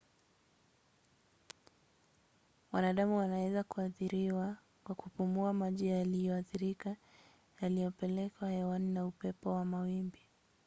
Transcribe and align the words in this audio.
wanadamu 2.71 3.17
waweza 3.17 3.63
kuathiriwa 3.63 4.55
kwa 4.83 4.95
kupumua 4.95 5.53
maji 5.53 5.87
yaliyoathirika 5.87 6.95
yaliyopelekwa 7.61 8.49
hewani 8.49 8.93
na 8.93 9.05
upepo 9.07 9.55
na 9.59 9.65
mawimbi 9.65 10.19